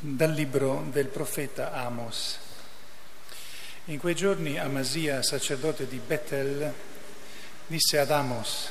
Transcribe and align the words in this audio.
Dal 0.00 0.30
libro 0.30 0.86
del 0.92 1.08
profeta 1.08 1.72
Amos. 1.72 2.38
In 3.86 3.98
quei 3.98 4.14
giorni 4.14 4.56
Amasia, 4.56 5.24
sacerdote 5.24 5.88
di 5.88 5.98
Bethel, 5.98 6.72
disse 7.66 7.98
ad 7.98 8.12
Amos, 8.12 8.70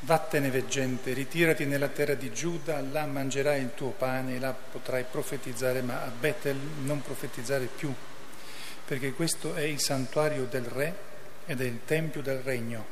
Vattene 0.00 0.50
veggente, 0.50 1.14
ritirati 1.14 1.64
nella 1.64 1.88
terra 1.88 2.12
di 2.12 2.30
Giuda, 2.30 2.82
là 2.82 3.06
mangerai 3.06 3.62
il 3.62 3.72
tuo 3.74 3.88
pane 3.88 4.38
là 4.38 4.52
potrai 4.52 5.06
profetizzare, 5.10 5.80
ma 5.80 6.02
a 6.02 6.10
Bethel 6.10 6.58
non 6.82 7.00
profetizzare 7.00 7.64
più, 7.64 7.90
perché 8.84 9.12
questo 9.12 9.54
è 9.54 9.62
il 9.62 9.80
santuario 9.80 10.44
del 10.44 10.66
re 10.66 10.96
ed 11.46 11.62
è 11.62 11.64
il 11.64 11.80
tempio 11.86 12.20
del 12.20 12.40
regno. 12.40 12.86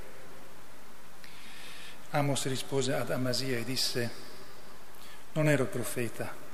Amos 2.12 2.46
rispose 2.46 2.94
ad 2.94 3.10
Amasia 3.10 3.58
e 3.58 3.64
disse, 3.64 4.10
non 5.33 5.50
ero 5.50 5.66
profeta, 5.66 6.44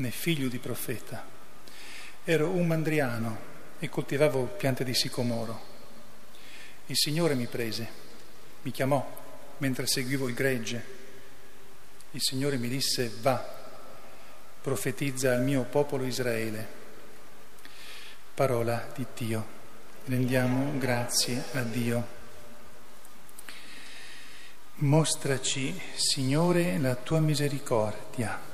né 0.00 0.10
figlio 0.10 0.48
di 0.48 0.58
profeta, 0.58 1.24
ero 2.24 2.48
un 2.48 2.66
mandriano 2.66 3.48
e 3.78 3.88
coltivavo 3.88 4.44
piante 4.44 4.82
di 4.82 4.94
sicomoro. 4.94 5.68
Il 6.86 6.96
Signore 6.96 7.34
mi 7.34 7.46
prese, 7.46 7.88
mi 8.62 8.70
chiamò 8.70 9.18
mentre 9.58 9.86
seguivo 9.86 10.28
il 10.28 10.34
gregge. 10.34 10.98
Il 12.12 12.20
Signore 12.20 12.56
mi 12.56 12.68
disse, 12.68 13.12
va, 13.20 13.58
profetizza 14.60 15.32
al 15.32 15.42
mio 15.42 15.62
popolo 15.64 16.04
Israele. 16.04 16.78
Parola 18.34 18.90
di 18.94 19.06
Dio. 19.14 19.58
Rendiamo 20.06 20.78
grazie 20.78 21.44
a 21.52 21.62
Dio. 21.62 22.18
Mostraci, 24.76 25.78
Signore, 25.94 26.78
la 26.78 26.94
tua 26.94 27.20
misericordia. 27.20 28.48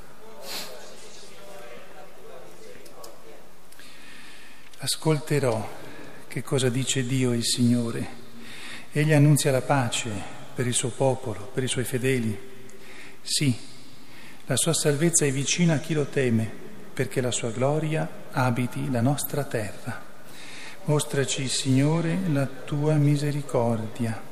Ascolterò 4.87 5.69
che 6.29 6.45
cosa 6.45 6.69
dice 6.69 7.05
Dio 7.05 7.33
il 7.33 7.45
Signore. 7.45 8.07
Egli 8.93 9.13
annunzia 9.13 9.51
la 9.51 9.61
pace, 9.61 10.11
per 10.55 10.65
il 10.65 10.75
suo 10.75 10.91
popolo, 10.91 11.51
per 11.53 11.65
i 11.65 11.69
suoi 11.69 11.83
fedeli. 11.83 12.39
Sì, 13.21 13.53
la 14.45 14.55
sua 14.55 14.73
salvezza 14.73 15.25
è 15.25 15.33
vicina 15.33 15.75
a 15.75 15.79
chi 15.79 15.93
lo 15.93 16.05
teme, 16.05 16.49
perché 16.95 17.21
la 17.21 17.33
sua 17.33 17.51
gloria 17.51 18.09
abiti 18.31 18.89
la 18.89 19.01
nostra 19.01 19.43
terra. 19.43 20.01
Mostraci, 20.85 21.49
Signore, 21.49 22.21
la 22.29 22.47
tua 22.47 22.95
misericordia. 22.95 24.23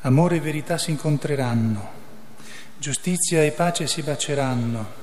Amore 0.00 0.36
e 0.36 0.40
verità 0.40 0.78
si 0.78 0.90
incontreranno, 0.90 1.90
giustizia 2.78 3.44
e 3.44 3.50
pace 3.50 3.86
si 3.86 4.00
baceranno, 4.00 5.01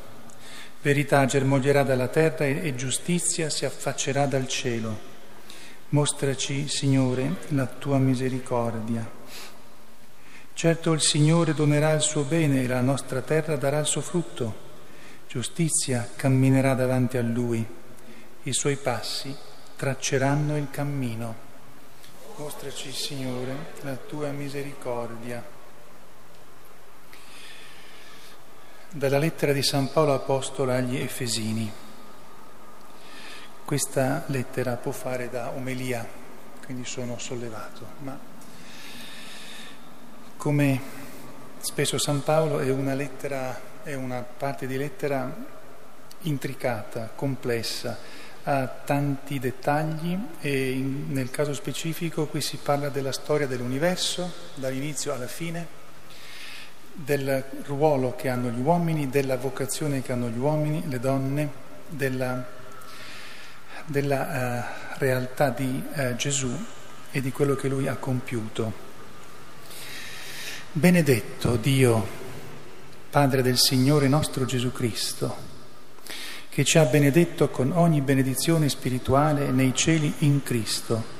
verità 0.81 1.25
germoglierà 1.25 1.83
dalla 1.83 2.07
terra 2.07 2.45
e 2.45 2.73
giustizia 2.75 3.49
si 3.49 3.65
affaccerà 3.65 4.25
dal 4.25 4.47
cielo. 4.47 5.07
Mostraci, 5.89 6.67
Signore, 6.67 7.37
la 7.49 7.65
tua 7.65 7.97
misericordia. 7.97 9.09
Certo 10.53 10.91
il 10.91 11.01
Signore 11.01 11.53
donerà 11.53 11.93
il 11.93 12.01
suo 12.01 12.23
bene 12.23 12.63
e 12.63 12.67
la 12.67 12.81
nostra 12.81 13.21
terra 13.21 13.55
darà 13.55 13.79
il 13.79 13.85
suo 13.85 14.01
frutto. 14.01 14.67
Giustizia 15.27 16.07
camminerà 16.15 16.73
davanti 16.73 17.17
a 17.17 17.21
Lui, 17.21 17.65
i 18.43 18.53
suoi 18.53 18.75
passi 18.75 19.35
tracceranno 19.75 20.57
il 20.57 20.67
cammino. 20.69 21.47
Mostraci, 22.35 22.91
Signore, 22.91 23.55
la 23.81 23.95
tua 23.95 24.31
misericordia. 24.31 25.58
Dalla 28.91 29.19
lettera 29.19 29.53
di 29.53 29.61
San 29.61 29.91
Paolo 29.91 30.15
Apostolo 30.15 30.71
agli 30.71 30.97
Efesini. 30.97 31.71
Questa 33.63 34.23
lettera 34.25 34.77
può 34.77 34.91
fare 34.91 35.29
da 35.29 35.51
omelia, 35.51 36.03
quindi 36.65 36.85
sono 36.85 37.19
sollevato, 37.19 37.85
ma 37.99 38.17
come 40.37 40.81
spesso 41.59 41.99
San 41.99 42.23
Paolo 42.23 42.57
è 42.57 42.71
una 42.71 42.95
lettera, 42.95 43.61
è 43.83 43.93
una 43.93 44.23
parte 44.23 44.65
di 44.65 44.75
lettera 44.75 45.35
intricata, 46.21 47.11
complessa, 47.13 47.95
ha 48.41 48.65
tanti 48.65 49.37
dettagli 49.37 50.17
e 50.39 50.71
in, 50.71 51.11
nel 51.11 51.29
caso 51.29 51.53
specifico 51.53 52.25
qui 52.25 52.41
si 52.41 52.57
parla 52.57 52.89
della 52.89 53.11
storia 53.11 53.45
dell'universo, 53.45 54.33
dall'inizio 54.55 55.13
alla 55.13 55.27
fine, 55.27 55.77
del 57.03 57.43
ruolo 57.63 58.15
che 58.15 58.29
hanno 58.29 58.49
gli 58.49 58.59
uomini, 58.59 59.09
della 59.09 59.37
vocazione 59.37 60.01
che 60.01 60.11
hanno 60.11 60.29
gli 60.29 60.37
uomini, 60.37 60.83
le 60.87 60.99
donne, 60.99 61.49
della, 61.87 62.45
della 63.85 64.67
uh, 64.67 64.97
realtà 64.99 65.49
di 65.49 65.81
uh, 65.93 66.15
Gesù 66.15 66.51
e 67.11 67.21
di 67.21 67.31
quello 67.31 67.55
che 67.55 67.67
lui 67.67 67.87
ha 67.87 67.95
compiuto. 67.95 68.87
Benedetto 70.71 71.55
Dio, 71.55 72.07
Padre 73.09 73.41
del 73.41 73.57
Signore 73.57 74.07
nostro 74.07 74.45
Gesù 74.45 74.71
Cristo, 74.71 75.47
che 76.49 76.63
ci 76.63 76.77
ha 76.77 76.85
benedetto 76.85 77.49
con 77.49 77.71
ogni 77.71 78.01
benedizione 78.01 78.69
spirituale 78.69 79.51
nei 79.51 79.73
cieli 79.73 80.13
in 80.19 80.43
Cristo. 80.43 81.17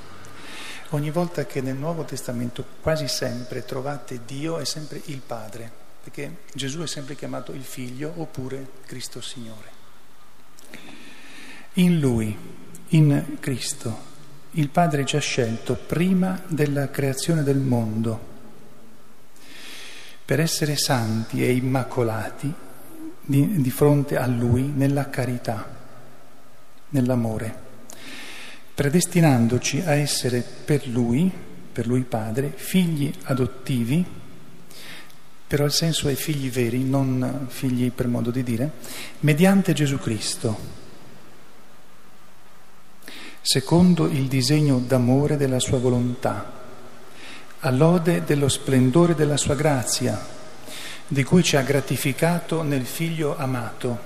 Ogni 0.92 1.12
volta 1.12 1.46
che 1.46 1.62
nel 1.62 1.76
Nuovo 1.76 2.04
Testamento 2.04 2.66
quasi 2.82 3.08
sempre 3.08 3.64
trovate 3.64 4.22
Dio 4.26 4.58
è 4.58 4.66
sempre 4.66 5.00
il 5.06 5.20
Padre, 5.20 5.72
perché 6.02 6.38
Gesù 6.52 6.80
è 6.80 6.88
sempre 6.88 7.16
chiamato 7.16 7.52
il 7.52 7.62
Figlio 7.62 8.12
oppure 8.16 8.68
Cristo 8.88 9.22
Signore. 9.22 9.78
In 11.74 12.00
Lui, 12.00 12.36
in 12.88 13.38
Cristo, 13.40 14.08
il 14.52 14.70
Padre 14.70 15.06
ci 15.06 15.16
ha 15.16 15.20
scelto 15.20 15.76
prima 15.76 16.42
della 16.48 16.90
creazione 16.90 17.44
del 17.44 17.60
mondo 17.60 18.28
per 20.26 20.40
essere 20.40 20.76
santi 20.76 21.44
e 21.46 21.54
immacolati 21.54 22.52
di, 23.22 23.62
di 23.62 23.70
fronte 23.70 24.18
a 24.18 24.26
Lui 24.26 24.64
nella 24.64 25.08
carità, 25.12 25.70
nell'amore, 26.90 27.68
predestinandoci 28.80 29.82
a 29.82 29.96
essere 29.96 30.40
per 30.40 30.88
Lui, 30.88 31.30
per 31.70 31.86
Lui 31.86 32.04
Padre, 32.04 32.54
figli 32.56 33.14
adottivi, 33.24 34.06
però 35.46 35.66
il 35.66 35.74
senso 35.74 36.08
è 36.08 36.14
figli 36.14 36.50
veri, 36.50 36.86
non 36.86 37.48
figli 37.50 37.92
per 37.92 38.08
modo 38.08 38.32
di 38.32 38.42
dire, 38.42 38.72
mediante 39.20 39.74
Gesù 39.74 39.98
Cristo, 39.98 40.58
secondo 43.42 44.08
il 44.08 44.28
disegno 44.28 44.80
d'amore 44.80 45.36
della 45.36 45.60
sua 45.60 45.78
volontà 45.78 46.50
all'ode 47.60 48.24
dello 48.24 48.48
splendore 48.48 49.14
della 49.14 49.36
sua 49.36 49.56
grazia, 49.56 50.26
di 51.06 51.24
cui 51.26 51.44
ci 51.44 51.58
ha 51.58 51.64
gratificato 51.64 52.62
nel 52.62 52.86
figlio 52.86 53.36
amato. 53.36 54.00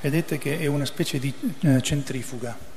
Vedete 0.00 0.38
che 0.38 0.58
è 0.60 0.64
una 0.64 0.86
specie 0.86 1.18
di 1.18 1.30
eh, 1.60 1.82
centrifuga. 1.82 2.71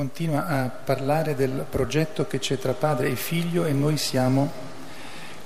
Continua 0.00 0.46
a 0.46 0.68
parlare 0.70 1.34
del 1.34 1.66
progetto 1.68 2.26
che 2.26 2.38
c'è 2.38 2.58
tra 2.58 2.72
padre 2.72 3.10
e 3.10 3.16
figlio 3.16 3.66
e 3.66 3.72
noi 3.74 3.98
siamo 3.98 4.50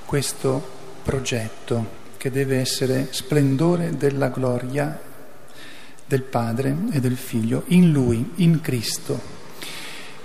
questo 0.05 0.65
progetto 1.03 1.85
che 2.17 2.31
deve 2.31 2.61
essere 2.61 3.09
splendore 3.11 3.97
della 3.97 4.29
gloria 4.29 4.97
del 6.07 6.23
Padre 6.23 6.73
e 6.93 7.01
del 7.01 7.17
Figlio 7.17 7.65
in 7.67 7.91
Lui, 7.91 8.31
in 8.37 8.61
Cristo, 8.61 9.21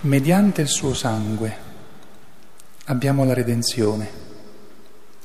mediante 0.02 0.62
il 0.62 0.68
suo 0.68 0.94
sangue 0.94 1.58
abbiamo 2.84 3.26
la 3.26 3.34
redenzione, 3.34 4.08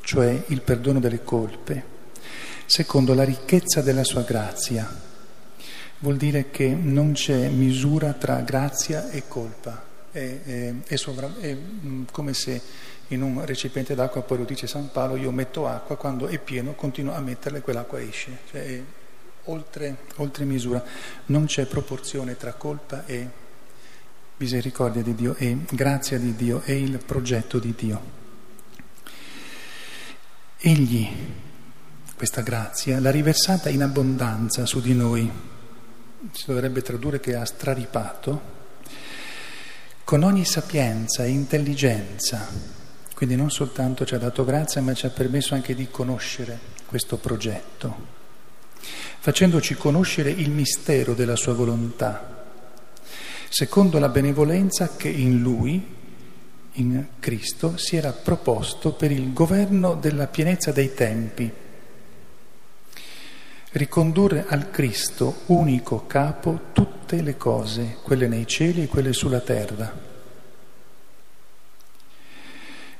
cioè 0.00 0.44
il 0.46 0.62
perdono 0.62 0.98
delle 0.98 1.22
colpe, 1.22 1.84
secondo 2.64 3.12
la 3.12 3.24
ricchezza 3.24 3.82
della 3.82 4.02
sua 4.02 4.22
grazia. 4.22 5.12
Vuol 5.98 6.16
dire 6.16 6.50
che 6.50 6.68
non 6.68 7.12
c'è 7.12 7.48
misura 7.48 8.12
tra 8.12 8.40
grazia 8.40 9.10
e 9.10 9.24
colpa, 9.26 9.82
è, 10.10 10.40
è, 10.44 10.74
è, 10.86 10.96
sovra, 10.96 11.30
è 11.40 11.54
mm, 11.54 12.04
come 12.10 12.34
se 12.34 12.60
in 13.08 13.22
un 13.22 13.44
recipiente 13.44 13.94
d'acqua, 13.94 14.22
poi 14.22 14.38
lo 14.38 14.44
dice 14.44 14.66
San 14.66 14.90
Paolo, 14.90 15.16
io 15.16 15.30
metto 15.30 15.66
acqua, 15.66 15.96
quando 15.96 16.26
è 16.26 16.38
pieno 16.38 16.74
continuo 16.74 17.14
a 17.14 17.20
metterla 17.20 17.58
e 17.58 17.60
quell'acqua 17.60 18.00
esce, 18.00 18.38
cioè 18.50 18.82
oltre, 19.44 19.96
oltre 20.16 20.44
misura, 20.44 20.82
non 21.26 21.46
c'è 21.46 21.66
proporzione 21.66 22.36
tra 22.36 22.52
colpa 22.52 23.04
e 23.06 23.42
misericordia 24.36 25.02
di 25.02 25.14
Dio 25.14 25.34
e 25.36 25.58
grazia 25.70 26.18
di 26.18 26.34
Dio 26.34 26.62
e 26.64 26.78
il 26.78 26.98
progetto 27.04 27.58
di 27.58 27.74
Dio. 27.76 28.22
Egli, 30.58 31.06
questa 32.16 32.40
grazia, 32.40 32.98
l'ha 33.00 33.10
riversata 33.10 33.68
in 33.68 33.82
abbondanza 33.82 34.64
su 34.64 34.80
di 34.80 34.94
noi, 34.94 35.30
si 36.32 36.44
dovrebbe 36.46 36.82
tradurre 36.82 37.20
che 37.20 37.34
ha 37.34 37.44
straripato, 37.44 38.52
con 40.04 40.22
ogni 40.22 40.44
sapienza 40.44 41.24
e 41.24 41.30
intelligenza. 41.30 42.46
Quindi 43.14 43.36
non 43.36 43.50
soltanto 43.50 44.04
ci 44.04 44.14
ha 44.14 44.18
dato 44.18 44.44
grazia, 44.44 44.82
ma 44.82 44.92
ci 44.92 45.06
ha 45.06 45.10
permesso 45.10 45.54
anche 45.54 45.74
di 45.74 45.88
conoscere 45.88 46.58
questo 46.86 47.16
progetto. 47.16 48.12
facendoci 49.24 49.74
conoscere 49.74 50.30
il 50.30 50.50
mistero 50.50 51.14
della 51.14 51.36
sua 51.36 51.54
volontà, 51.54 52.44
secondo 53.48 53.98
la 53.98 54.10
benevolenza 54.10 54.96
che 54.96 55.08
in 55.08 55.40
lui, 55.40 55.82
in 56.72 57.06
Cristo, 57.20 57.78
si 57.78 57.96
era 57.96 58.12
proposto 58.12 58.92
per 58.92 59.10
il 59.10 59.32
governo 59.32 59.94
della 59.94 60.26
pienezza 60.26 60.72
dei 60.72 60.92
tempi, 60.92 61.50
ricondurre 63.74 64.44
al 64.46 64.70
Cristo, 64.70 65.42
unico 65.46 66.06
capo, 66.06 66.68
tutte 66.72 67.22
le 67.22 67.36
cose, 67.36 67.98
quelle 68.02 68.28
nei 68.28 68.46
cieli 68.46 68.84
e 68.84 68.86
quelle 68.86 69.12
sulla 69.12 69.40
terra. 69.40 69.92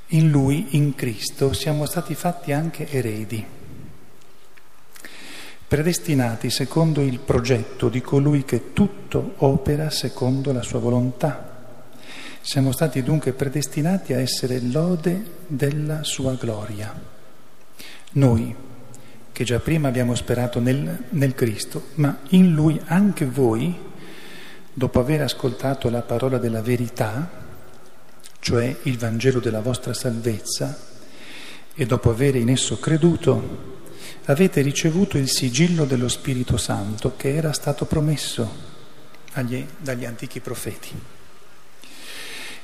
In 0.07 0.29
Lui, 0.29 0.75
in 0.75 0.93
Cristo, 0.93 1.53
siamo 1.53 1.85
stati 1.85 2.13
fatti 2.13 2.51
anche 2.51 2.89
eredi, 2.89 3.43
predestinati 5.65 6.49
secondo 6.49 7.01
il 7.01 7.19
progetto 7.19 7.87
di 7.87 8.01
colui 8.01 8.43
che 8.43 8.73
tutto 8.73 9.35
opera 9.37 9.89
secondo 9.89 10.51
la 10.51 10.61
sua 10.61 10.79
volontà. 10.79 11.53
Siamo 12.41 12.73
stati 12.73 13.01
dunque 13.01 13.31
predestinati 13.31 14.13
a 14.13 14.19
essere 14.19 14.59
lode 14.59 15.23
della 15.47 16.03
sua 16.03 16.33
gloria. 16.33 16.93
Noi, 18.11 18.55
che 19.35 19.43
già 19.43 19.59
prima 19.59 19.89
abbiamo 19.89 20.15
sperato 20.15 20.61
nel, 20.61 20.97
nel 21.09 21.35
Cristo, 21.35 21.87
ma 21.95 22.19
in 22.29 22.53
Lui 22.53 22.79
anche 22.85 23.25
voi, 23.25 23.77
dopo 24.71 25.01
aver 25.01 25.23
ascoltato 25.23 25.89
la 25.89 26.03
parola 26.03 26.37
della 26.37 26.61
verità, 26.61 27.29
cioè 28.39 28.73
il 28.83 28.97
Vangelo 28.97 29.41
della 29.41 29.59
vostra 29.59 29.93
salvezza, 29.93 30.79
e 31.73 31.85
dopo 31.85 32.09
avere 32.09 32.37
in 32.37 32.49
esso 32.49 32.79
creduto, 32.79 33.81
avete 34.23 34.61
ricevuto 34.61 35.17
il 35.17 35.27
sigillo 35.27 35.83
dello 35.83 36.07
Spirito 36.07 36.55
Santo 36.55 37.17
che 37.17 37.35
era 37.35 37.51
stato 37.51 37.83
promesso 37.83 38.49
agli, 39.33 39.65
dagli 39.77 40.05
antichi 40.05 40.39
profeti, 40.39 40.93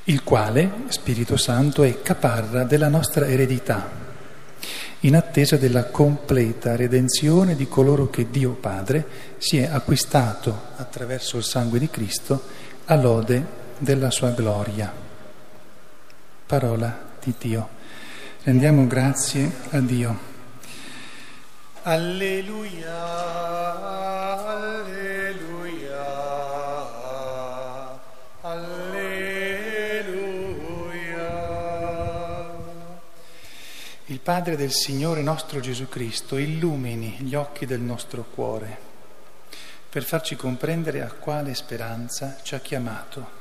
il 0.06 0.24
quale, 0.24 0.72
Spirito 0.88 1.36
Santo, 1.36 1.84
è 1.84 2.02
caparra 2.02 2.64
della 2.64 2.88
nostra 2.88 3.28
eredità, 3.28 4.11
in 5.02 5.16
attesa 5.16 5.58
della 5.58 5.86
completa 5.86 6.76
redenzione 6.76 7.56
di 7.56 7.68
coloro 7.68 8.10
che 8.10 8.30
Dio 8.30 8.52
Padre 8.52 9.06
si 9.38 9.58
è 9.58 9.68
acquistato 9.72 10.70
attraverso 10.76 11.38
il 11.38 11.44
sangue 11.44 11.80
di 11.80 11.90
Cristo 11.90 12.44
a 12.86 12.96
lode 12.96 13.60
della 13.78 14.12
sua 14.12 14.30
gloria 14.30 15.02
parola 16.52 16.94
di 17.24 17.34
Dio. 17.38 17.70
Rendiamo 18.44 18.86
grazie 18.86 19.50
a 19.70 19.80
Dio. 19.80 20.30
Alleluia, 21.84 23.61
Padre 34.24 34.56
del 34.56 34.72
Signore 34.72 35.24
nostro 35.24 35.60
Gesù 35.60 35.90
Cristo 35.90 36.38
illumini 36.38 37.18
gli 37.22 37.34
occhi 37.34 37.66
del 37.66 37.80
nostro 37.80 38.24
cuore 38.24 38.78
per 39.90 40.04
farci 40.04 40.36
comprendere 40.36 41.02
a 41.02 41.12
quale 41.12 41.56
speranza 41.56 42.38
ci 42.44 42.54
ha 42.54 42.60
chiamato. 42.60 43.40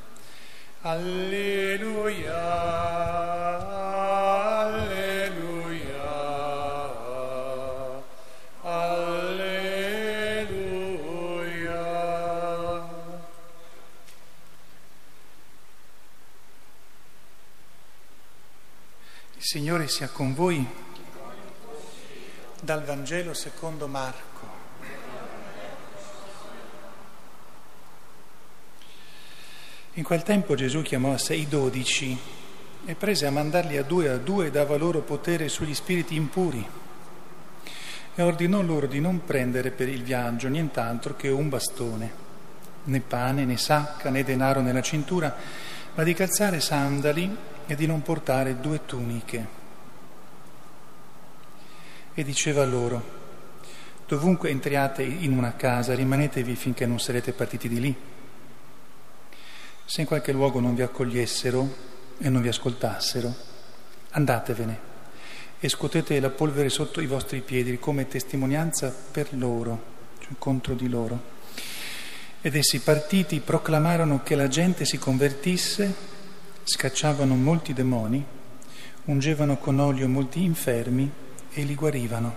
Alleluia, 0.81 2.35
alleluia, 4.63 5.50
Signore 19.51 19.89
sia 19.89 20.07
con 20.07 20.33
voi 20.33 20.65
dal 22.61 22.85
Vangelo 22.85 23.33
secondo 23.33 23.85
Marco. 23.85 24.47
In 29.95 30.03
quel 30.05 30.23
tempo 30.23 30.55
Gesù 30.55 30.81
chiamò 30.83 31.11
a 31.11 31.17
sé 31.17 31.35
i 31.35 31.49
dodici 31.49 32.17
e 32.85 32.95
prese 32.95 33.25
a 33.25 33.31
mandarli 33.31 33.75
a 33.75 33.83
due 33.83 34.07
a 34.07 34.15
due 34.15 34.45
e 34.45 34.51
dava 34.51 34.77
loro 34.77 35.01
potere 35.01 35.49
sugli 35.49 35.75
spiriti 35.75 36.15
impuri 36.15 36.65
e 38.15 38.21
ordinò 38.21 38.61
loro 38.61 38.87
di 38.87 39.01
non 39.01 39.25
prendere 39.25 39.71
per 39.71 39.89
il 39.89 40.03
viaggio 40.03 40.47
nient'altro 40.47 41.17
che 41.17 41.27
un 41.27 41.49
bastone, 41.49 42.13
né 42.85 43.01
pane, 43.01 43.43
né 43.43 43.57
sacca, 43.57 44.09
né 44.09 44.23
denaro 44.23 44.61
nella 44.61 44.81
cintura, 44.81 45.35
ma 45.95 46.03
di 46.03 46.13
calzare 46.13 46.59
sandali 46.59 47.35
e 47.67 47.75
di 47.75 47.85
non 47.85 48.01
portare 48.01 48.59
due 48.59 48.85
tuniche. 48.85 49.59
E 52.13 52.23
diceva 52.23 52.65
loro, 52.65 53.19
dovunque 54.07 54.49
entriate 54.49 55.03
in 55.03 55.37
una 55.37 55.55
casa, 55.55 55.95
rimanetevi 55.95 56.55
finché 56.55 56.85
non 56.85 56.99
sarete 56.99 57.33
partiti 57.33 57.69
di 57.69 57.79
lì 57.79 57.95
se 59.91 59.99
in 59.99 60.07
qualche 60.07 60.31
luogo 60.31 60.61
non 60.61 60.73
vi 60.73 60.83
accogliessero 60.83 61.75
e 62.17 62.29
non 62.29 62.41
vi 62.41 62.47
ascoltassero, 62.47 63.35
andatevene 64.11 64.79
e 65.59 65.67
scuotete 65.67 66.17
la 66.21 66.29
polvere 66.29 66.69
sotto 66.69 67.01
i 67.01 67.07
vostri 67.07 67.41
piedi 67.41 67.77
come 67.77 68.07
testimonianza 68.07 68.95
per 69.11 69.27
loro, 69.31 69.83
cioè 70.19 70.31
contro 70.37 70.75
di 70.75 70.87
loro. 70.87 71.39
Ed 72.43 72.55
essi 72.55 72.79
partiti 72.79 73.39
proclamarono 73.39 74.23
che 74.23 74.33
la 74.33 74.47
gente 74.47 74.83
si 74.83 74.97
convertisse, 74.97 75.93
scacciavano 76.63 77.35
molti 77.35 77.71
demoni, 77.71 78.25
ungevano 79.05 79.57
con 79.57 79.77
olio 79.77 80.07
molti 80.07 80.43
infermi 80.43 81.11
e 81.51 81.63
li 81.63 81.75
guarivano. 81.75 82.35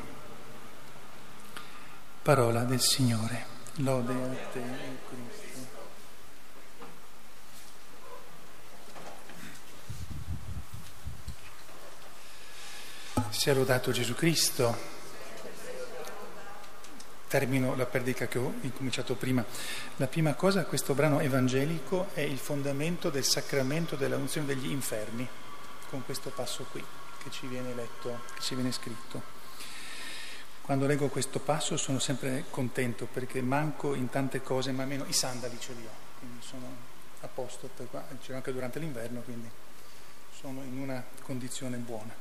Parola 2.20 2.64
del 2.64 2.80
Signore. 2.80 3.46
Lode 3.76 4.12
a 4.12 4.48
te, 4.52 4.62
Cristo. 5.08 5.68
Sia 13.30 13.54
lodato 13.54 13.90
Gesù 13.90 14.14
Cristo. 14.14 14.93
Termino 17.34 17.74
la 17.74 17.86
predica 17.86 18.28
che 18.28 18.38
ho 18.38 18.54
incominciato 18.60 19.16
prima. 19.16 19.44
La 19.96 20.06
prima 20.06 20.34
cosa, 20.34 20.66
questo 20.66 20.94
brano 20.94 21.18
evangelico 21.18 22.10
è 22.14 22.20
il 22.20 22.38
fondamento 22.38 23.10
del 23.10 23.24
sacramento 23.24 23.96
della 23.96 24.14
unzione 24.14 24.46
degli 24.46 24.70
infermi, 24.70 25.28
con 25.90 26.04
questo 26.04 26.30
passo 26.30 26.64
qui 26.70 26.80
che 27.20 27.32
ci 27.32 27.48
viene 27.48 27.74
letto, 27.74 28.20
che 28.36 28.40
ci 28.40 28.54
viene 28.54 28.70
scritto. 28.70 29.20
Quando 30.60 30.86
leggo 30.86 31.08
questo 31.08 31.40
passo 31.40 31.76
sono 31.76 31.98
sempre 31.98 32.44
contento 32.50 33.06
perché 33.12 33.42
manco 33.42 33.96
in 33.96 34.08
tante 34.10 34.40
cose, 34.40 34.70
ma 34.70 34.82
almeno 34.82 35.04
i 35.08 35.12
sandali 35.12 35.58
ce 35.58 35.72
li 35.72 35.84
ho, 35.84 35.94
quindi 36.20 36.40
sono 36.40 36.68
a 37.22 37.26
posto, 37.26 37.68
per 37.74 37.88
qua, 37.90 38.06
c'è 38.22 38.32
anche 38.32 38.52
durante 38.52 38.78
l'inverno, 38.78 39.22
quindi 39.22 39.50
sono 40.38 40.62
in 40.62 40.78
una 40.78 41.02
condizione 41.22 41.78
buona. 41.78 42.14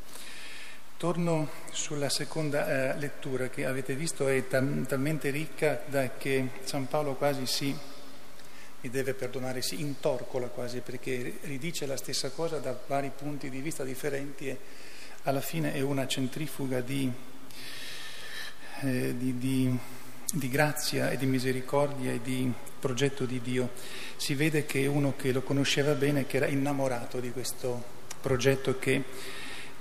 Torno 1.03 1.49
sulla 1.73 2.07
seconda 2.07 2.93
eh, 2.93 2.97
lettura 2.97 3.49
che 3.49 3.65
avete 3.65 3.93
visto, 3.93 4.29
è 4.29 4.47
tal- 4.47 4.85
talmente 4.87 5.31
ricca 5.31 5.83
da 5.85 6.11
che 6.17 6.47
San 6.63 6.87
Paolo 6.87 7.15
quasi 7.15 7.45
si, 7.45 7.77
mi 8.79 8.89
deve 8.89 9.13
perdonare, 9.13 9.61
si 9.61 9.81
intorcola 9.81 10.47
quasi 10.47 10.79
perché 10.79 11.39
ridice 11.41 11.85
la 11.87 11.97
stessa 11.97 12.29
cosa 12.29 12.59
da 12.59 12.79
vari 12.87 13.11
punti 13.13 13.49
di 13.49 13.59
vista 13.59 13.83
differenti 13.83 14.47
e 14.47 14.57
alla 15.23 15.41
fine 15.41 15.73
è 15.73 15.81
una 15.81 16.07
centrifuga 16.07 16.79
di, 16.79 17.11
eh, 18.83 19.13
di, 19.17 19.37
di, 19.37 19.77
di 20.31 20.47
grazia 20.47 21.09
e 21.09 21.17
di 21.17 21.25
misericordia 21.25 22.13
e 22.13 22.21
di 22.21 22.49
progetto 22.79 23.25
di 23.25 23.41
Dio. 23.41 23.71
Si 24.15 24.35
vede 24.35 24.65
che 24.65 24.87
uno 24.87 25.17
che 25.17 25.33
lo 25.33 25.41
conosceva 25.41 25.95
bene, 25.95 26.25
che 26.25 26.37
era 26.37 26.47
innamorato 26.47 27.19
di 27.19 27.31
questo 27.33 27.83
progetto 28.21 28.79
che 28.79 29.03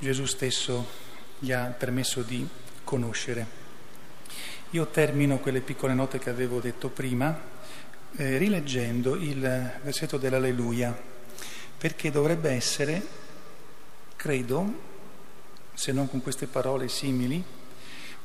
Gesù 0.00 0.24
stesso 0.24 1.10
gli 1.42 1.50
ha 1.50 1.74
permesso 1.76 2.22
di 2.22 2.46
conoscere. 2.84 3.60
Io 4.70 4.86
termino 4.86 5.38
quelle 5.38 5.60
piccole 5.60 5.92
note 5.92 6.20
che 6.20 6.30
avevo 6.30 6.60
detto 6.60 6.88
prima 6.88 7.36
eh, 8.14 8.38
rileggendo 8.38 9.16
il 9.16 9.40
versetto 9.82 10.18
dell'Alleluia, 10.18 10.96
perché 11.76 12.12
dovrebbe 12.12 12.50
essere, 12.50 13.04
credo, 14.14 14.72
se 15.74 15.90
non 15.90 16.08
con 16.08 16.22
queste 16.22 16.46
parole 16.46 16.86
simili, 16.86 17.42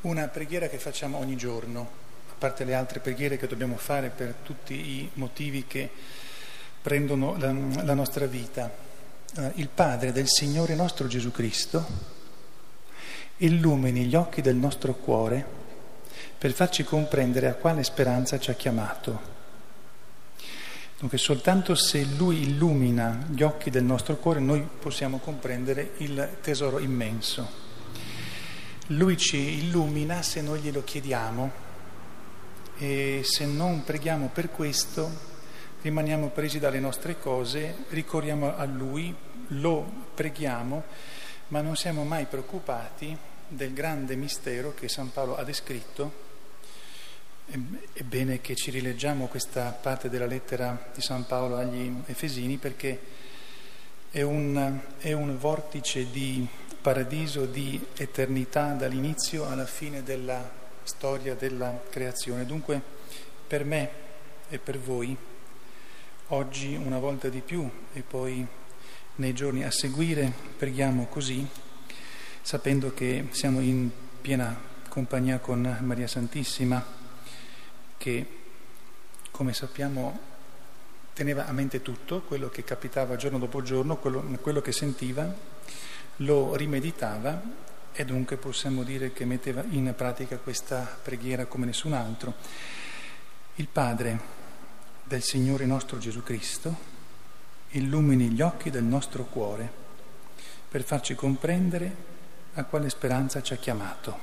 una 0.02 0.28
preghiera 0.28 0.68
che 0.68 0.78
facciamo 0.78 1.18
ogni 1.18 1.38
giorno, 1.38 1.90
a 2.30 2.34
parte 2.38 2.66
le 2.66 2.76
altre 2.76 3.00
preghiere 3.00 3.38
che 3.38 3.48
dobbiamo 3.48 3.78
fare 3.78 4.10
per 4.10 4.36
tutti 4.44 4.76
i 4.76 5.10
motivi 5.14 5.66
che 5.66 5.90
prendono 6.84 7.36
la, 7.40 7.52
la 7.82 7.96
nostra 7.96 8.28
vita. 8.28 8.72
Eh, 9.38 9.52
il 9.56 9.70
Padre 9.70 10.12
del 10.12 10.28
Signore 10.28 10.76
nostro 10.76 11.08
Gesù 11.08 11.32
Cristo, 11.32 12.17
illumini 13.38 14.06
gli 14.06 14.16
occhi 14.16 14.42
del 14.42 14.56
nostro 14.56 14.94
cuore 14.94 15.46
per 16.38 16.52
farci 16.52 16.84
comprendere 16.84 17.48
a 17.48 17.56
quale 17.56 17.84
speranza 17.84 18.40
ci 18.40 18.52
ha 18.52 18.56
chiamato. 18.56 19.36
Dunque 21.00 21.18
soltanto 21.18 21.76
se 21.76 22.04
Lui 22.18 22.42
illumina 22.42 23.28
gli 23.30 23.44
occhi 23.44 23.70
del 23.70 23.84
nostro 23.84 24.16
cuore 24.18 24.40
noi 24.40 24.68
possiamo 24.80 25.20
comprendere 25.20 25.92
il 25.98 26.38
tesoro 26.42 26.80
immenso. 26.80 27.66
Lui 28.88 29.18
ci 29.18 29.38
illumina 29.38 30.22
se 30.22 30.42
noi 30.42 30.62
glielo 30.62 30.84
chiediamo 30.84 31.66
e 32.78 33.22
se 33.24 33.46
non 33.46 33.84
preghiamo 33.84 34.30
per 34.34 34.50
questo 34.50 35.36
rimaniamo 35.82 36.30
presi 36.30 36.60
dalle 36.60 36.80
nostre 36.80 37.20
cose, 37.20 37.86
ricorriamo 37.90 38.56
a 38.56 38.66
Lui, 38.66 39.14
lo 39.50 40.06
preghiamo, 40.14 40.84
ma 41.50 41.62
non 41.62 41.76
siamo 41.76 42.04
mai 42.04 42.26
preoccupati 42.26 43.18
del 43.48 43.74
grande 43.74 44.16
mistero 44.16 44.74
che 44.74 44.90
San 44.90 45.12
Paolo 45.12 45.38
ha 45.38 45.44
descritto. 45.44 46.26
È 47.46 48.04
bene 48.04 48.42
che 48.42 48.56
ci 48.56 48.72
rileggiamo 48.72 49.28
questa 49.28 49.72
parte 49.72 50.10
della 50.10 50.26
lettera 50.26 50.90
di 50.94 51.02
San 51.02 51.26
Paolo 51.26 51.56
agli 51.56 51.94
Efesini 52.06 52.58
perché 52.58 53.00
è 54.10 54.22
un, 54.22 54.80
è 54.98 55.14
un 55.14 55.38
vortice 55.38 56.10
di 56.12 56.46
paradiso, 56.82 57.46
di 57.46 57.86
eternità 57.96 58.74
dall'inizio 58.74 59.48
alla 59.48 59.66
fine 59.66 60.04
della 60.04 60.50
storia 60.84 61.36
della 61.36 61.82
creazione. 61.90 62.46
Dunque 62.46 62.82
per 63.48 63.64
me 63.64 63.90
e 64.50 64.60
per 64.60 64.78
voi, 64.80 65.16
oggi 66.28 66.76
una 66.76 67.00
volta 67.00 67.30
di 67.30 67.40
più 67.42 67.70
e 67.94 68.02
poi 68.02 68.46
nei 69.18 69.34
giorni 69.34 69.64
a 69.64 69.72
seguire, 69.72 70.32
preghiamo 70.58 71.08
così 71.08 71.46
sapendo 72.42 72.94
che 72.94 73.28
siamo 73.32 73.60
in 73.60 73.90
piena 74.22 74.56
compagnia 74.88 75.40
con 75.40 75.78
Maria 75.82 76.08
Santissima, 76.08 76.84
che 77.98 78.28
come 79.32 79.54
sappiamo 79.54 80.20
teneva 81.14 81.48
a 81.48 81.52
mente 81.52 81.82
tutto, 81.82 82.22
quello 82.22 82.50
che 82.50 82.64
capitava 82.64 83.16
giorno 83.16 83.40
dopo 83.40 83.62
giorno, 83.62 83.98
quello, 83.98 84.22
quello 84.40 84.62
che 84.62 84.72
sentiva, 84.72 85.34
lo 86.18 86.56
rimeditava 86.56 87.42
e 87.92 88.06
dunque 88.06 88.38
possiamo 88.38 88.84
dire 88.84 89.12
che 89.12 89.26
metteva 89.26 89.64
in 89.70 89.94
pratica 89.96 90.38
questa 90.38 91.00
preghiera 91.02 91.46
come 91.48 91.66
nessun 91.66 91.94
altro. 91.94 92.36
Il 93.56 93.68
Padre 93.68 94.20
del 95.04 95.24
Signore 95.24 95.66
nostro 95.66 95.98
Gesù 95.98 96.22
Cristo 96.22 96.97
illumini 97.72 98.30
gli 98.30 98.42
occhi 98.42 98.70
del 98.70 98.84
nostro 98.84 99.26
cuore 99.26 99.70
per 100.70 100.84
farci 100.84 101.16
comprendere 101.16 101.96
a 102.54 102.64
quale 102.66 102.90
speranza 102.90 103.42
ci 103.42 103.54
ha 103.54 103.58
chiamato. 103.58 104.20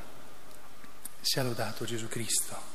Sia 1.20 1.42
lodato 1.42 1.84
Gesù 1.84 2.08
Cristo. 2.08 2.73